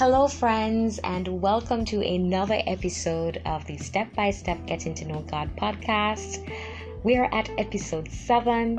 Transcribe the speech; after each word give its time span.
Hello, 0.00 0.26
friends, 0.28 0.98
and 1.04 1.28
welcome 1.42 1.84
to 1.84 2.00
another 2.00 2.62
episode 2.66 3.42
of 3.44 3.66
the 3.66 3.76
Step 3.76 4.10
by 4.14 4.30
Step 4.30 4.64
Getting 4.64 4.94
to 4.94 5.04
Know 5.04 5.20
God 5.30 5.54
podcast. 5.56 6.50
We 7.04 7.18
are 7.18 7.28
at 7.34 7.50
episode 7.58 8.10
7. 8.10 8.78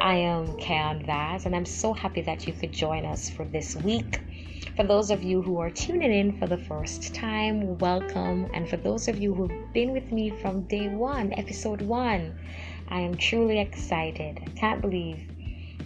I 0.00 0.14
am 0.16 0.56
Kayan 0.56 1.06
Vaz, 1.06 1.46
and 1.46 1.54
I'm 1.54 1.64
so 1.64 1.92
happy 1.92 2.20
that 2.22 2.48
you 2.48 2.52
could 2.52 2.72
join 2.72 3.04
us 3.04 3.30
for 3.30 3.44
this 3.44 3.76
week. 3.76 4.18
For 4.74 4.82
those 4.82 5.12
of 5.12 5.22
you 5.22 5.40
who 5.40 5.60
are 5.60 5.70
tuning 5.70 6.12
in 6.12 6.36
for 6.36 6.48
the 6.48 6.58
first 6.58 7.14
time, 7.14 7.78
welcome. 7.78 8.50
And 8.52 8.68
for 8.68 8.76
those 8.76 9.06
of 9.06 9.20
you 9.20 9.32
who've 9.34 9.72
been 9.72 9.92
with 9.92 10.10
me 10.10 10.30
from 10.30 10.62
day 10.62 10.88
one, 10.88 11.32
episode 11.34 11.80
1, 11.80 12.36
I 12.88 12.98
am 12.98 13.14
truly 13.16 13.60
excited. 13.60 14.40
I 14.44 14.50
can't 14.58 14.80
believe 14.80 15.30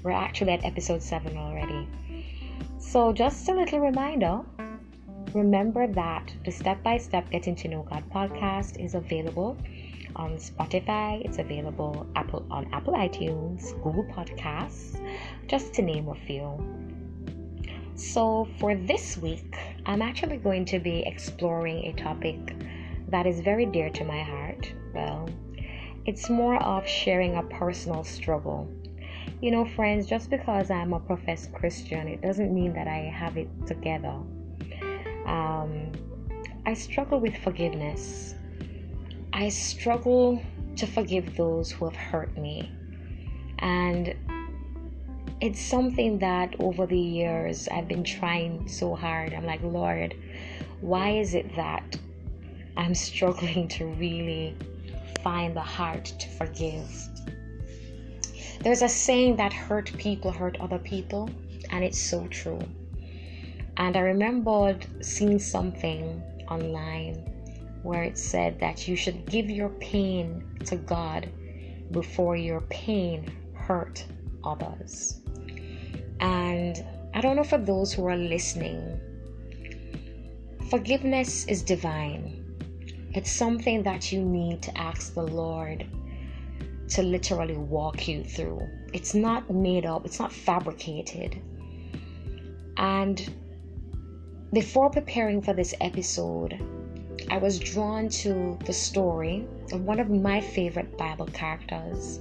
we're 0.02 0.12
actually 0.12 0.52
at 0.52 0.64
episode 0.64 1.02
7 1.02 1.36
already. 1.36 1.86
So, 2.78 3.12
just 3.12 3.46
a 3.50 3.52
little 3.52 3.78
reminder 3.78 4.40
remember 5.34 5.86
that 5.86 6.32
the 6.44 6.50
Step 6.50 6.82
by 6.82 6.98
Step 6.98 7.30
Getting 7.30 7.54
to 7.56 7.68
Know 7.68 7.82
God 7.82 8.02
podcast 8.10 8.84
is 8.84 8.94
available 8.94 9.56
on 10.16 10.32
Spotify, 10.32 11.24
it's 11.24 11.38
available 11.38 12.06
Apple 12.16 12.44
on 12.50 12.68
Apple 12.72 12.94
iTunes, 12.94 13.72
Google 13.82 14.04
Podcasts, 14.04 15.00
just 15.46 15.72
to 15.74 15.82
name 15.82 16.08
a 16.08 16.14
few. 16.14 16.58
So, 17.94 18.48
for 18.58 18.74
this 18.74 19.18
week, 19.18 19.56
I'm 19.86 20.02
actually 20.02 20.38
going 20.38 20.64
to 20.66 20.80
be 20.80 21.04
exploring 21.06 21.84
a 21.86 21.92
topic 21.92 22.56
that 23.08 23.26
is 23.26 23.40
very 23.40 23.66
dear 23.66 23.90
to 23.90 24.04
my 24.04 24.22
heart. 24.22 24.72
Well, 24.94 25.28
it's 26.06 26.28
more 26.28 26.60
of 26.62 26.88
sharing 26.88 27.36
a 27.36 27.42
personal 27.44 28.02
struggle. 28.02 28.68
You 29.40 29.52
know, 29.52 29.64
friends, 29.64 30.06
just 30.06 30.30
because 30.30 30.70
I'm 30.70 30.92
a 30.92 31.00
professed 31.00 31.52
Christian, 31.52 32.08
it 32.08 32.20
doesn't 32.20 32.52
mean 32.52 32.72
that 32.72 32.88
I 32.88 33.10
have 33.14 33.36
it 33.36 33.48
together. 33.66 34.14
Um, 35.30 35.92
I 36.66 36.74
struggle 36.74 37.20
with 37.20 37.36
forgiveness. 37.36 38.34
I 39.32 39.48
struggle 39.48 40.42
to 40.74 40.86
forgive 40.88 41.36
those 41.36 41.70
who 41.70 41.84
have 41.84 41.94
hurt 41.94 42.36
me. 42.36 42.72
And 43.60 44.12
it's 45.40 45.60
something 45.60 46.18
that 46.18 46.56
over 46.58 46.84
the 46.84 46.98
years 46.98 47.68
I've 47.68 47.86
been 47.86 48.02
trying 48.02 48.66
so 48.66 48.96
hard. 48.96 49.32
I'm 49.32 49.46
like, 49.46 49.62
Lord, 49.62 50.16
why 50.80 51.10
is 51.10 51.34
it 51.34 51.54
that 51.54 51.96
I'm 52.76 52.94
struggling 53.08 53.68
to 53.68 53.86
really 53.86 54.56
find 55.22 55.54
the 55.54 55.60
heart 55.60 56.06
to 56.06 56.28
forgive? 56.28 56.90
There's 58.62 58.82
a 58.82 58.88
saying 58.88 59.36
that 59.36 59.52
hurt 59.52 59.92
people 59.96 60.32
hurt 60.32 60.56
other 60.60 60.78
people, 60.78 61.30
and 61.70 61.84
it's 61.84 62.00
so 62.00 62.26
true. 62.26 62.60
And 63.80 63.96
I 63.96 64.00
remembered 64.00 64.86
seeing 65.00 65.38
something 65.38 66.22
online 66.50 67.14
where 67.82 68.02
it 68.02 68.18
said 68.18 68.60
that 68.60 68.86
you 68.86 68.94
should 68.94 69.24
give 69.24 69.48
your 69.48 69.70
pain 69.70 70.44
to 70.66 70.76
God 70.76 71.30
before 71.90 72.36
your 72.36 72.60
pain 72.68 73.32
hurt 73.54 74.04
others. 74.44 75.22
And 76.20 76.84
I 77.14 77.22
don't 77.22 77.36
know 77.36 77.42
for 77.42 77.56
those 77.56 77.90
who 77.90 78.04
are 78.04 78.18
listening, 78.18 79.00
forgiveness 80.68 81.46
is 81.46 81.62
divine. 81.62 82.44
It's 83.14 83.32
something 83.32 83.82
that 83.84 84.12
you 84.12 84.20
need 84.22 84.60
to 84.60 84.76
ask 84.76 85.14
the 85.14 85.22
Lord 85.22 85.86
to 86.90 87.02
literally 87.02 87.56
walk 87.56 88.06
you 88.06 88.24
through. 88.24 88.60
It's 88.92 89.14
not 89.14 89.48
made 89.48 89.86
up, 89.86 90.04
it's 90.04 90.18
not 90.18 90.30
fabricated. 90.30 91.40
And 92.76 93.32
before 94.52 94.90
preparing 94.90 95.40
for 95.40 95.52
this 95.52 95.74
episode, 95.80 96.60
I 97.30 97.38
was 97.38 97.60
drawn 97.60 98.08
to 98.08 98.58
the 98.64 98.72
story 98.72 99.46
of 99.72 99.84
one 99.84 100.00
of 100.00 100.10
my 100.10 100.40
favorite 100.40 100.98
Bible 100.98 101.26
characters, 101.26 102.18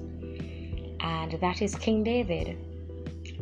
and 1.00 1.32
that 1.42 1.64
is 1.64 1.74
King 1.74 2.04
David, 2.04 2.56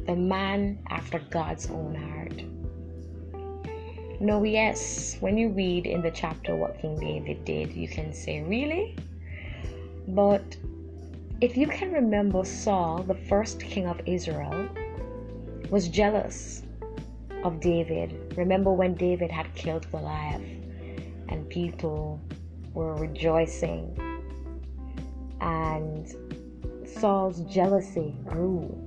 the 0.05 0.15
man 0.15 0.79
after 0.89 1.19
God's 1.19 1.69
own 1.69 1.95
heart. 1.95 2.43
No, 4.21 4.43
yes, 4.43 5.17
when 5.19 5.37
you 5.37 5.49
read 5.49 5.85
in 5.85 6.01
the 6.01 6.11
chapter 6.11 6.55
what 6.55 6.79
King 6.79 6.97
David 6.97 7.43
did, 7.43 7.73
you 7.73 7.89
can 7.89 8.13
say, 8.13 8.41
Really? 8.41 8.95
But 10.07 10.55
if 11.41 11.57
you 11.57 11.67
can 11.67 11.91
remember, 11.91 12.45
Saul, 12.45 13.03
the 13.03 13.13
first 13.13 13.59
king 13.59 13.85
of 13.85 13.99
Israel, 14.05 14.69
was 15.69 15.89
jealous 15.89 16.63
of 17.43 17.59
David. 17.59 18.33
Remember 18.37 18.71
when 18.71 18.95
David 18.95 19.31
had 19.31 19.53
killed 19.55 19.89
Goliath 19.91 20.41
and 21.29 21.49
people 21.49 22.19
were 22.73 22.95
rejoicing, 22.95 23.97
and 25.41 26.07
Saul's 26.87 27.41
jealousy 27.41 28.15
grew. 28.25 28.83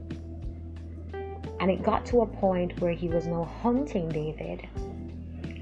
And 1.60 1.71
it 1.71 1.83
got 1.83 2.06
to 2.06 2.22
a 2.22 2.27
point 2.27 2.81
where 2.81 2.93
he 2.93 3.09
was 3.09 3.27
now 3.27 3.44
hunting 3.62 4.09
David. 4.09 4.66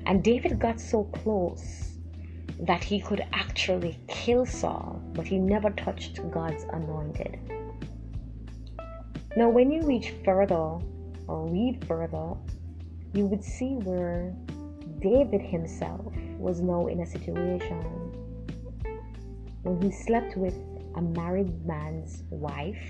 And 0.06 0.22
David 0.22 0.58
got 0.58 0.80
so 0.80 1.04
close 1.04 1.96
that 2.60 2.82
he 2.84 3.00
could 3.00 3.24
actually 3.32 3.98
kill 4.06 4.46
Saul, 4.46 5.02
but 5.14 5.26
he 5.26 5.38
never 5.38 5.70
touched 5.70 6.20
God's 6.30 6.64
anointed. 6.72 7.38
Now, 9.36 9.48
when 9.48 9.70
you 9.70 9.82
reach 9.82 10.14
further 10.24 10.78
or 11.26 11.48
read 11.48 11.84
further, 11.86 12.34
you 13.12 13.26
would 13.26 13.42
see 13.42 13.74
where 13.74 14.34
David 15.00 15.40
himself 15.40 16.12
was 16.38 16.60
now 16.60 16.86
in 16.86 17.00
a 17.00 17.06
situation 17.06 17.82
when 19.62 19.80
he 19.82 19.90
slept 19.90 20.36
with 20.36 20.54
a 20.96 21.02
married 21.02 21.64
man's 21.66 22.22
wife 22.30 22.82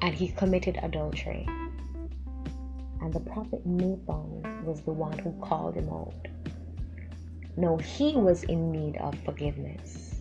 and 0.00 0.14
he 0.14 0.28
committed 0.28 0.78
adultery. 0.82 1.46
And 3.00 3.12
the 3.12 3.20
prophet 3.20 3.64
Nathan 3.64 4.64
was 4.64 4.82
the 4.82 4.92
one 4.92 5.16
who 5.18 5.32
called 5.40 5.76
him 5.76 5.88
out. 5.88 6.28
No, 7.56 7.76
he 7.78 8.16
was 8.16 8.42
in 8.44 8.70
need 8.70 8.96
of 8.96 9.14
forgiveness. 9.24 10.16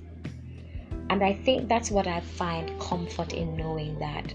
And 1.09 1.23
I 1.23 1.33
think 1.33 1.67
that's 1.67 1.91
what 1.91 2.07
I 2.07 2.21
find 2.21 2.79
comfort 2.79 3.33
in 3.33 3.55
knowing 3.55 3.99
that 3.99 4.33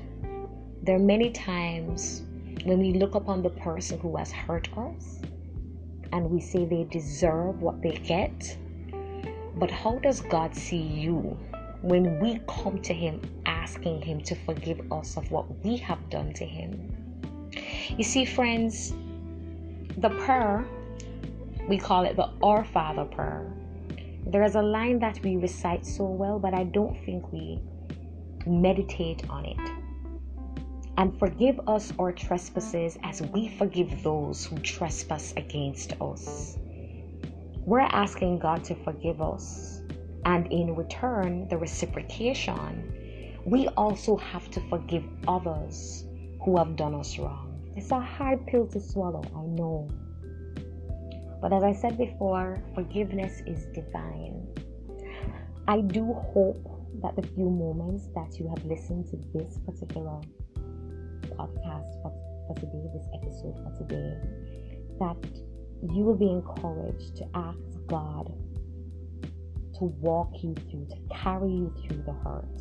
there 0.83 0.97
are 0.97 1.01
many 1.01 1.31
times 1.31 2.23
when 2.65 2.79
we 2.79 2.93
look 2.95 3.15
upon 3.15 3.43
the 3.43 3.51
person 3.51 3.99
who 4.01 4.17
has 4.17 4.33
hurt 4.33 4.69
us 4.77 5.21
and 6.13 6.31
we 6.31 6.41
say 6.41 6.65
they 6.65 6.85
deserve 6.85 7.61
what 7.61 7.83
they 7.83 7.93
get, 7.93 8.57
but 9.57 9.71
how 9.71 9.99
does 9.99 10.21
God 10.21 10.55
see 10.55 10.77
you 10.77 11.39
when 11.83 12.19
we 12.21 12.41
come 12.49 12.81
to 12.83 12.95
Him 12.95 13.21
asking 13.47 14.03
Him 14.03 14.21
to 14.23 14.35
forgive 14.35 14.81
us 14.93 15.17
of 15.17 15.31
what 15.31 15.65
we 15.65 15.77
have 15.77 16.11
done 16.11 16.33
to 16.35 16.45
Him? 16.45 16.93
You 17.97 18.05
see, 18.05 18.25
friends, 18.25 18.93
the 19.99 20.11
prayer, 20.11 20.67
we 21.69 21.79
call 21.79 22.05
it 22.05 22.17
the 22.17 22.31
Our 22.43 22.65
Father 22.65 23.05
prayer. 23.05 23.53
There 24.27 24.43
is 24.43 24.57
a 24.57 24.63
line 24.63 24.99
that 25.01 25.21
we 25.23 25.37
recite 25.37 25.87
so 25.87 26.05
well, 26.05 26.39
but 26.39 26.53
I 26.53 26.65
don't 26.65 26.97
think 27.05 27.33
we 27.33 27.61
meditate 28.47 29.29
on 29.31 29.45
it 29.45 29.86
and 30.99 31.19
forgive 31.19 31.61
us 31.67 31.93
our 31.99 32.13
trespasses 32.13 32.99
as 33.03 33.23
we 33.23 33.49
forgive 33.49 34.03
those 34.03 34.47
who 34.47 34.57
trespass 34.59 35.33
against 35.37 35.93
us. 36.01 36.57
We're 37.67 37.81
asking 37.81 38.39
God 38.39 38.65
to 38.65 38.75
forgive 38.77 39.21
us, 39.21 39.83
and 40.25 40.51
in 40.53 40.75
return, 40.75 41.49
the 41.49 41.59
reciprocation, 41.59 43.41
we 43.45 43.69
also 43.77 44.17
have 44.17 44.51
to 44.53 44.61
forgive 44.69 45.05
others 45.29 46.05
who 46.45 46.57
have 46.57 46.77
done 46.77 46.95
us 46.95 47.19
wrong. 47.19 47.61
It's 47.77 47.91
a 47.91 48.01
hard 48.01 48.47
pill 48.47 48.67
to 48.69 48.81
swallow, 48.81 49.23
I 49.35 49.45
know. 49.47 49.91
But 51.43 51.53
as 51.53 51.63
I 51.63 51.73
said 51.73 51.99
before, 51.99 52.63
forgiveness 52.75 53.43
is 53.47 53.67
divine. 53.67 54.47
I 55.69 55.81
do 55.81 56.13
hope 56.13 56.65
that 57.03 57.17
the 57.17 57.27
few 57.35 57.51
moments 57.51 58.07
that 58.15 58.39
you 58.39 58.49
have 58.49 58.65
listened 58.65 59.07
to 59.11 59.17
this 59.35 59.59
particular 59.67 60.21
podcast 61.37 62.03
for, 62.03 62.13
for 62.47 62.55
today, 62.57 62.85
this 62.95 63.07
episode 63.15 63.57
for 63.63 63.73
today, 63.79 64.17
that 64.99 65.93
you 65.93 66.05
will 66.05 66.17
be 66.17 66.31
encouraged 66.31 67.17
to 67.17 67.25
ask 67.35 67.59
God 67.87 68.33
to 69.79 69.85
walk 70.01 70.33
you 70.43 70.55
through, 70.71 70.87
to 70.87 70.97
carry 71.15 71.51
you 71.51 71.75
through 71.83 72.03
the 72.03 72.13
hurt. 72.13 72.59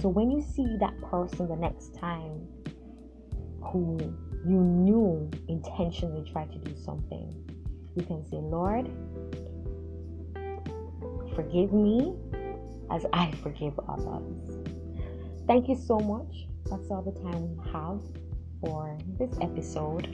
So 0.00 0.08
when 0.08 0.30
you 0.30 0.42
see 0.42 0.76
that 0.80 1.00
person 1.02 1.48
the 1.48 1.56
next 1.56 1.94
time 1.94 2.46
who 3.62 3.98
you 4.46 4.58
knew 4.60 5.30
intentionally 5.48 6.28
tried 6.30 6.52
to 6.52 6.58
do 6.58 6.76
something, 6.76 7.32
you 7.96 8.04
can 8.04 8.24
say, 8.26 8.36
Lord, 8.36 8.90
forgive 11.34 11.72
me 11.72 12.14
as 12.90 13.06
I 13.12 13.30
forgive 13.42 13.78
others. 13.88 14.58
Thank 15.46 15.68
you 15.68 15.76
so 15.76 15.98
much 15.98 16.46
that's 16.70 16.90
all 16.90 17.02
the 17.02 17.18
time 17.20 17.56
we 17.56 17.70
have 17.70 18.00
for 18.60 18.98
this 19.18 19.34
episode. 19.40 20.06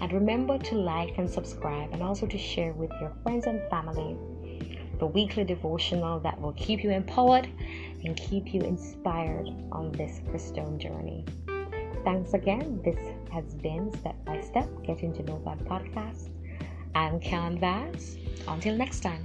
And 0.00 0.12
remember 0.12 0.58
to 0.58 0.74
like 0.76 1.18
and 1.18 1.28
subscribe 1.28 1.92
and 1.92 2.02
also 2.02 2.26
to 2.26 2.38
share 2.38 2.72
with 2.72 2.90
your 3.00 3.12
friends 3.22 3.46
and 3.46 3.60
family 3.68 4.16
the 4.98 5.06
weekly 5.06 5.44
devotional 5.44 6.20
that 6.20 6.40
will 6.40 6.52
keep 6.52 6.84
you 6.84 6.90
empowered 6.90 7.48
and 8.04 8.16
keep 8.16 8.54
you 8.54 8.60
inspired 8.60 9.48
on 9.72 9.90
this 9.92 10.20
Christian 10.30 10.78
journey. 10.78 11.24
Thanks 12.04 12.32
again. 12.32 12.80
This 12.84 12.98
has 13.32 13.54
been 13.54 13.92
Step 13.98 14.16
by 14.24 14.40
Step 14.40 14.68
Getting 14.84 15.12
to 15.14 15.22
Know 15.22 15.36
God 15.38 15.58
podcast. 15.66 16.28
I'm 16.94 17.20
Karen 17.20 17.58
Vaz. 17.58 18.16
Until 18.48 18.76
next 18.76 19.00
time. 19.00 19.24